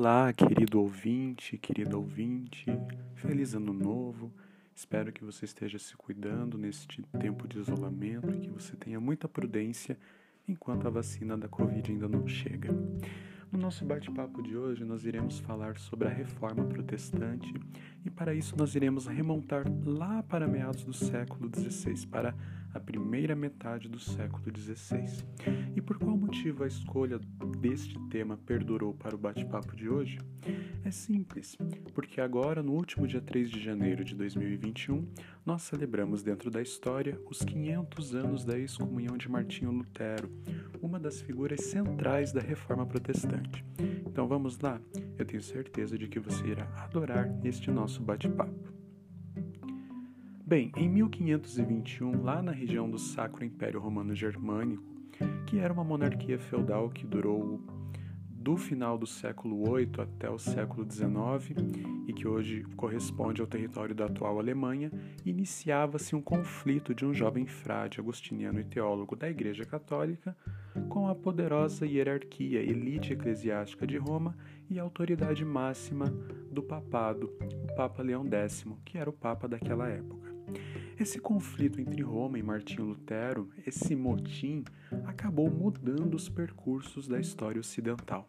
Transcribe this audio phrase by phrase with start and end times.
[0.00, 2.66] Olá, querido ouvinte, querida ouvinte,
[3.16, 4.32] feliz ano novo.
[4.72, 9.26] Espero que você esteja se cuidando neste tempo de isolamento e que você tenha muita
[9.26, 9.98] prudência
[10.46, 12.72] enquanto a vacina da Covid ainda não chega.
[13.50, 17.52] No nosso bate-papo de hoje, nós iremos falar sobre a reforma protestante
[18.08, 22.34] e, para isso, nós iremos remontar lá para meados do século XVI, para
[22.72, 25.24] a primeira metade do século XVI.
[25.76, 27.20] E por qual motivo a escolha
[27.60, 30.18] deste tema perdurou para o bate-papo de hoje?
[30.84, 31.56] É simples,
[31.92, 35.06] porque agora, no último dia 3 de janeiro de 2021,
[35.44, 40.30] nós celebramos dentro da história os 500 anos da excomunhão de Martinho Lutero,
[40.80, 43.64] uma das figuras centrais da reforma protestante.
[44.06, 44.80] Então vamos lá?
[45.18, 48.72] Eu tenho certeza de que você irá adorar este nosso bate-papo.
[50.44, 54.82] Bem, em 1521, lá na região do Sacro Império Romano Germânico,
[55.46, 57.60] que era uma monarquia feudal que durou
[58.48, 61.60] do final do século VIII até o século XIX
[62.06, 64.90] e que hoje corresponde ao território da atual Alemanha,
[65.26, 70.34] iniciava-se um conflito de um jovem frade agostiniano e teólogo da Igreja Católica
[70.88, 74.36] com a poderosa hierarquia elite eclesiástica de Roma
[74.68, 76.06] e a autoridade máxima
[76.50, 77.32] do papado,
[77.64, 80.28] o Papa Leão X, que era o papa daquela época.
[80.98, 84.64] Esse conflito entre Roma e Martinho Lutero, esse motim,
[85.04, 88.28] acabou mudando os percursos da história ocidental.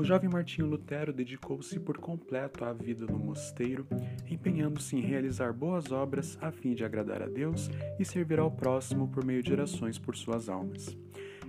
[0.00, 3.86] O jovem Martinho Lutero dedicou-se por completo à vida no mosteiro,
[4.30, 9.08] empenhando-se em realizar boas obras a fim de agradar a Deus e servir ao próximo
[9.08, 10.96] por meio de orações por suas almas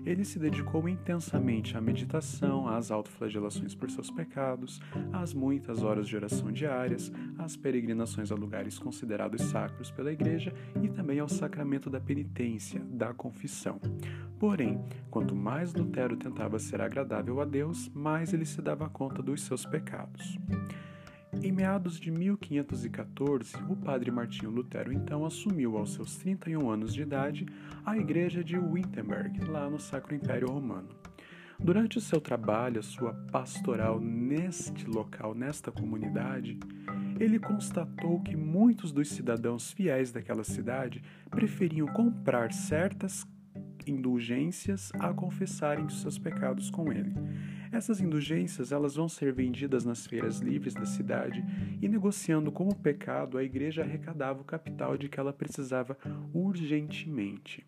[0.05, 4.79] ele se dedicou intensamente à meditação, às autoflagelações por seus pecados,
[5.11, 10.89] às muitas horas de oração diárias, às peregrinações a lugares considerados sacros pela Igreja e
[10.89, 13.79] também ao sacramento da penitência, da confissão.
[14.39, 19.43] Porém, quanto mais Lutero tentava ser agradável a Deus, mais ele se dava conta dos
[19.43, 20.37] seus pecados.
[21.43, 27.01] Em meados de 1514, o padre Martinho Lutero então assumiu aos seus 31 anos de
[27.01, 27.47] idade
[27.83, 30.89] a igreja de Wittenberg, lá no Sacro Império Romano.
[31.59, 36.59] Durante o seu trabalho, a sua pastoral neste local, nesta comunidade,
[37.19, 43.25] ele constatou que muitos dos cidadãos fiéis daquela cidade preferiam comprar certas
[43.87, 47.13] indulgências a confessarem seus pecados com ele.
[47.71, 51.43] Essas indulgências elas vão ser vendidas nas feiras livres da cidade
[51.81, 55.97] e negociando com o pecado, a igreja arrecadava o capital de que ela precisava
[56.33, 57.65] urgentemente.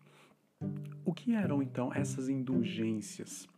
[1.04, 3.48] O que eram então essas indulgências?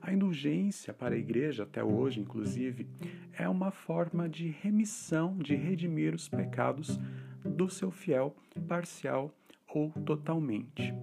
[0.00, 2.86] A indulgência para a igreja, até hoje inclusive,
[3.32, 7.00] é uma forma de remissão, de redimir os pecados
[7.44, 8.34] do seu fiel,
[8.68, 9.32] parcial
[9.68, 10.94] ou totalmente.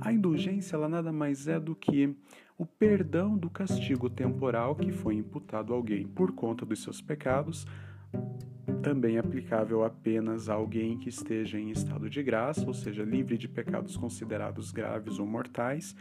[0.00, 2.14] A indulgência ela nada mais é do que
[2.62, 7.66] o perdão do castigo temporal que foi imputado a alguém por conta dos seus pecados,
[8.82, 13.48] também aplicável apenas a alguém que esteja em estado de graça, ou seja, livre de
[13.48, 15.94] pecados considerados graves ou mortais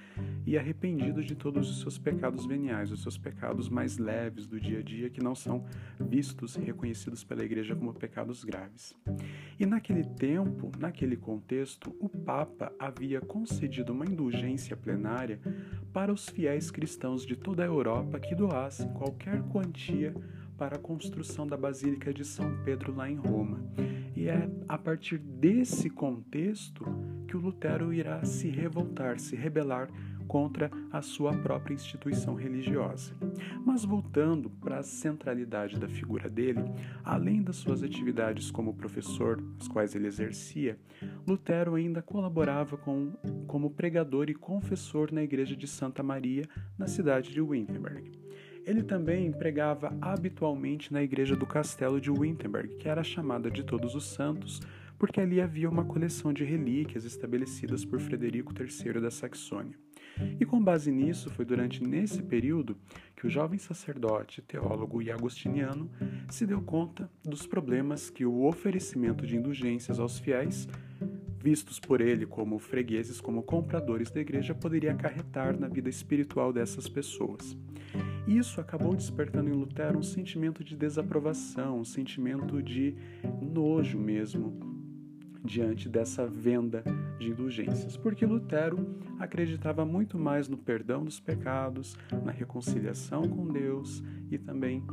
[0.47, 4.79] e arrependido de todos os seus pecados veniais, os seus pecados mais leves do dia
[4.79, 5.63] a dia que não são
[5.99, 8.95] vistos e reconhecidos pela igreja como pecados graves.
[9.59, 15.39] E naquele tempo, naquele contexto, o Papa havia concedido uma indulgência plenária
[15.93, 20.15] para os fiéis cristãos de toda a Europa que doassem qualquer quantia
[20.61, 23.65] para a construção da Basílica de São Pedro lá em Roma.
[24.15, 26.85] E é a partir desse contexto
[27.27, 29.89] que o Lutero irá se revoltar, se rebelar
[30.27, 33.11] contra a sua própria instituição religiosa.
[33.65, 36.63] Mas voltando para a centralidade da figura dele,
[37.03, 40.77] além das suas atividades como professor, as quais ele exercia,
[41.27, 43.13] Lutero ainda colaborava com,
[43.47, 46.43] como pregador e confessor na igreja de Santa Maria,
[46.77, 48.11] na cidade de Wittenberg.
[48.65, 53.95] Ele também pregava habitualmente na igreja do castelo de Wittenberg, que era chamada de Todos
[53.95, 54.61] os Santos,
[54.99, 59.75] porque ali havia uma coleção de relíquias estabelecidas por Frederico III da Saxônia.
[60.39, 62.77] E com base nisso, foi durante nesse período
[63.15, 65.89] que o jovem sacerdote, teólogo e agostiniano
[66.29, 70.67] se deu conta dos problemas que o oferecimento de indulgências aos fiéis,
[71.39, 76.87] vistos por ele como fregueses, como compradores da igreja, poderia acarretar na vida espiritual dessas
[76.87, 77.57] pessoas.
[78.27, 82.95] Isso acabou despertando em Lutero um sentimento de desaprovação, um sentimento de
[83.41, 84.71] nojo mesmo
[85.43, 86.83] diante dessa venda
[87.17, 94.03] de indulgências, porque Lutero acreditava muito mais no perdão dos pecados, na reconciliação com Deus
[94.29, 94.83] e também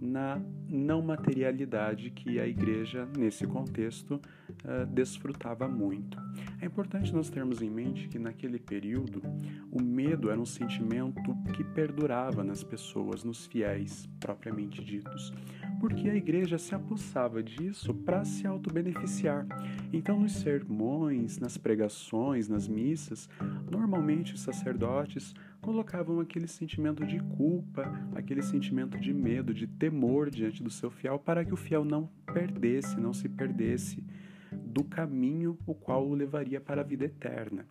[0.00, 6.18] na não materialidade que a igreja, nesse contexto, uh, desfrutava muito.
[6.60, 9.22] É importante nós termos em mente que naquele período
[9.70, 15.32] o medo era um sentimento que perdurava nas pessoas, nos fiéis propriamente ditos,
[15.80, 19.46] porque a igreja se apossava disso para se auto-beneficiar.
[19.92, 23.28] Então, nos sermões, nas pregações, nas missas,
[23.70, 30.62] normalmente os sacerdotes colocavam aquele sentimento de culpa, aquele sentimento de medo, de temor diante
[30.62, 34.04] do seu fiel, para que o fiel não perdesse, não se perdesse
[34.52, 37.64] do caminho o qual o levaria para a vida eterna.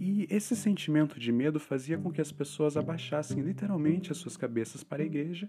[0.00, 4.82] E esse sentimento de medo fazia com que as pessoas abaixassem literalmente as suas cabeças
[4.82, 5.48] para a igreja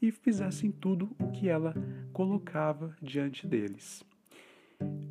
[0.00, 1.74] e fizessem tudo o que ela
[2.12, 4.02] colocava diante deles.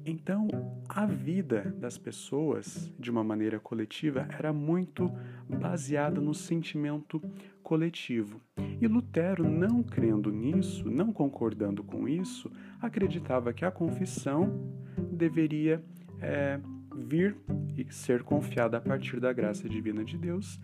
[0.09, 0.47] Então,
[0.89, 5.11] a vida das pessoas, de uma maneira coletiva, era muito
[5.47, 7.21] baseada no sentimento
[7.61, 8.41] coletivo.
[8.81, 12.51] E Lutero, não crendo nisso, não concordando com isso,
[12.81, 14.73] acreditava que a confissão
[15.11, 15.79] deveria
[16.19, 16.59] é,
[16.95, 17.35] vir
[17.77, 20.59] e ser confiada a partir da graça divina de Deus,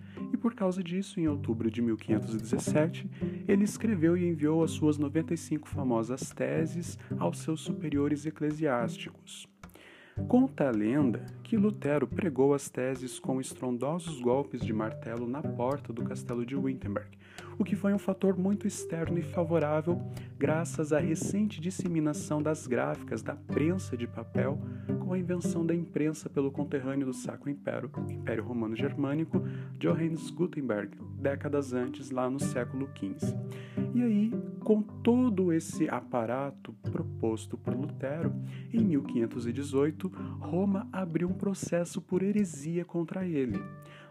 [0.46, 3.10] por causa disso, em outubro de 1517,
[3.48, 9.48] ele escreveu e enviou as suas 95 famosas teses aos seus superiores eclesiásticos.
[10.24, 15.92] Conta a lenda que Lutero pregou as teses com estrondosos golpes de martelo na porta
[15.92, 17.10] do castelo de Wittenberg,
[17.60, 20.02] o que foi um fator muito externo e favorável
[20.40, 24.58] graças à recente disseminação das gráficas da prensa de papel
[25.06, 29.44] com a invenção da imprensa pelo conterrâneo do Sacro Império, Império Romano Germânico,
[29.78, 33.36] Johannes Gutenberg, décadas antes, lá no século XV.
[33.94, 38.34] E aí, com todo esse aparato proposto por Lutero,
[38.74, 40.05] em 1518,
[40.40, 43.62] Roma abriu um processo por heresia contra ele.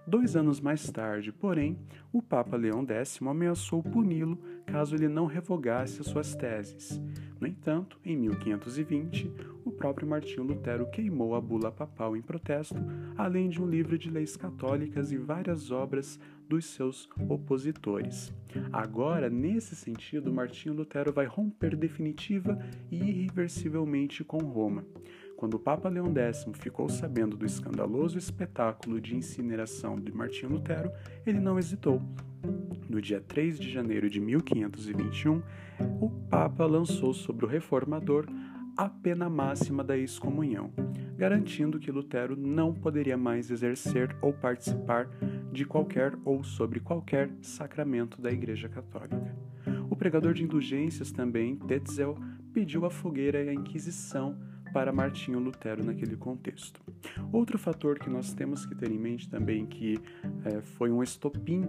[0.06, 1.79] Dois anos mais tarde, porém,
[2.12, 7.00] o Papa Leão X ameaçou puni-lo caso ele não revogasse as suas teses.
[7.41, 9.32] No entanto, em 1520,
[9.64, 12.76] o próprio Martinho Lutero queimou a bula papal em protesto,
[13.17, 18.31] além de um livro de leis católicas e várias obras dos seus opositores.
[18.70, 22.58] Agora, nesse sentido, Martinho Lutero vai romper definitiva
[22.90, 24.85] e irreversivelmente com Roma.
[25.37, 30.91] Quando o Papa Leão X ficou sabendo do escandaloso espetáculo de incineração de Martinho Lutero,
[31.27, 32.01] ele não hesitou.
[32.89, 35.43] No dia 3 de janeiro de 1521,
[36.01, 38.27] o Papa lançou sobre o reformador
[38.77, 40.73] a pena máxima da excomunhão,
[41.17, 45.09] garantindo que Lutero não poderia mais exercer ou participar
[45.53, 49.35] de qualquer ou sobre qualquer sacramento da Igreja Católica.
[49.89, 52.17] O pregador de indulgências também, Tetzel,
[52.53, 54.37] pediu a fogueira e a Inquisição
[54.75, 56.81] para Martinho Lutero naquele contexto.
[57.32, 60.00] Outro fator que nós temos que ter em mente também que
[60.44, 61.65] é, foi um estopim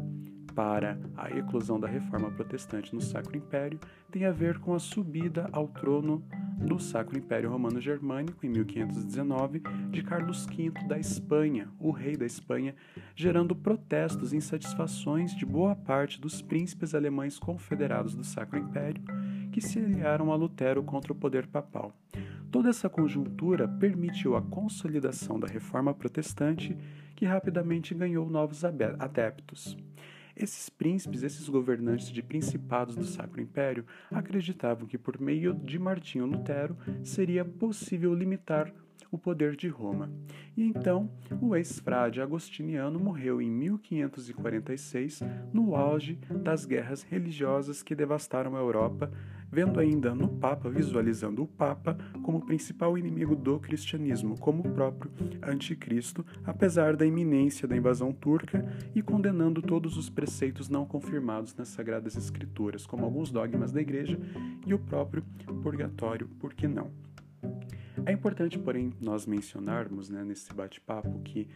[0.56, 3.80] para a eclosão da reforma protestante no Sacro Império
[4.10, 6.24] tem a ver com a subida ao trono
[6.57, 9.62] do Sacro Império Romano Germânico em 1519
[9.92, 12.74] de Carlos V da Espanha, o rei da Espanha,
[13.16, 19.04] gerando protestos e insatisfações de boa parte dos príncipes alemães confederados do Sacro Império
[19.56, 21.94] que se aliaram a Lutero contra o poder papal.
[22.52, 26.78] Toda essa conjuntura permitiu a consolidação da reforma protestante,
[27.16, 29.78] que rapidamente ganhou novos adeptos.
[30.36, 36.25] Esses príncipes, esses governantes de principados do Sacro Império, acreditavam que por meio de Martinho
[36.25, 38.74] Lutero seria possível limitar
[39.10, 40.12] o poder de Roma.
[40.57, 41.10] E então,
[41.42, 45.21] o ex-frade agostiniano morreu em 1546,
[45.54, 49.09] no auge das guerras religiosas que devastaram a Europa
[49.56, 55.09] vendo ainda no Papa, visualizando o Papa como principal inimigo do cristianismo, como o próprio
[55.42, 61.69] anticristo, apesar da iminência da invasão turca e condenando todos os preceitos não confirmados nas
[61.69, 64.19] Sagradas Escrituras, como alguns dogmas da Igreja
[64.68, 65.24] e o próprio
[65.64, 66.92] purgatório, por que não?
[68.06, 71.47] É importante, porém, nós mencionarmos né, nesse bate-papo que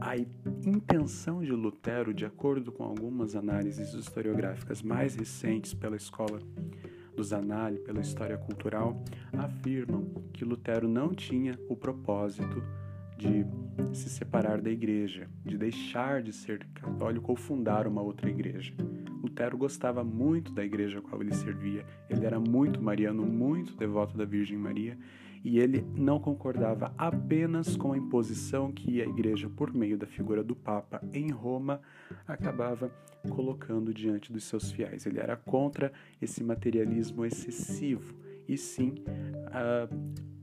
[0.00, 0.16] a
[0.64, 6.38] intenção de Lutero, de acordo com algumas análises historiográficas mais recentes pela escola
[7.18, 12.62] do Zanali, pela história cultural, afirmam que Lutero não tinha o propósito
[13.16, 13.44] de
[13.92, 18.72] se separar da igreja, de deixar de ser católico ou fundar uma outra igreja.
[19.20, 24.16] Lutero gostava muito da igreja a qual ele servia, ele era muito mariano, muito devoto
[24.16, 24.96] da Virgem Maria
[25.44, 30.42] e ele não concordava apenas com a imposição que a Igreja, por meio da figura
[30.42, 31.80] do Papa em Roma,
[32.26, 32.90] acabava
[33.30, 35.06] colocando diante dos seus fiéis.
[35.06, 38.14] Ele era contra esse materialismo excessivo
[38.46, 38.94] e sim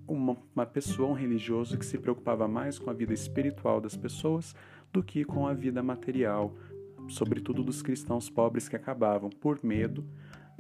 [0.08, 4.56] uma, uma pessoa, um religioso que se preocupava mais com a vida espiritual das pessoas
[4.94, 6.56] do que com a vida material,
[7.08, 10.06] sobretudo dos cristãos pobres que acabavam, por medo,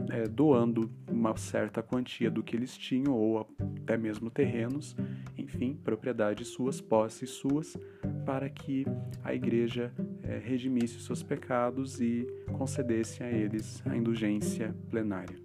[0.09, 3.47] é, doando uma certa quantia do que eles tinham, ou
[3.83, 4.95] até mesmo terrenos,
[5.37, 7.77] enfim, propriedades suas, posses suas,
[8.25, 8.85] para que
[9.23, 15.37] a igreja é, redimisse seus pecados e concedesse a eles a indulgência plenária.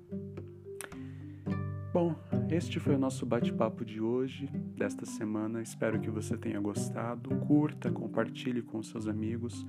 [1.92, 2.14] Bom,
[2.49, 5.61] este foi o nosso bate-papo de hoje, desta semana.
[5.61, 7.30] Espero que você tenha gostado.
[7.40, 9.66] Curta, compartilhe com seus amigos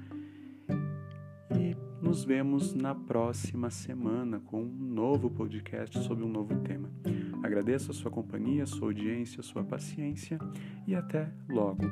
[2.01, 6.89] nos vemos na próxima semana com um novo podcast sobre um novo tema.
[7.43, 10.39] Agradeço a sua companhia, a sua audiência, a sua paciência
[10.87, 11.85] e até logo.